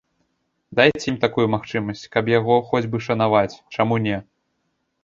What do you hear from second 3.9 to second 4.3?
не?